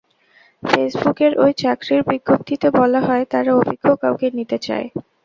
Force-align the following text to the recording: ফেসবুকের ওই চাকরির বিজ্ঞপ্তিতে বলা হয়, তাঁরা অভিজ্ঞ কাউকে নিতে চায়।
ফেসবুকের 0.63 1.31
ওই 1.39 1.51
চাকরির 1.61 2.01
বিজ্ঞপ্তিতে 2.09 2.67
বলা 2.79 2.99
হয়, 3.01 3.23
তাঁরা 3.31 3.51
অভিজ্ঞ 3.55 3.87
কাউকে 4.01 4.27
নিতে 4.37 4.57
চায়। 4.59 4.87